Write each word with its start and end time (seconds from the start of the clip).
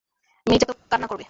মির্জা 0.47 0.65
তো 0.69 0.73
কান্না 0.91 1.07
করবে। 1.07 1.19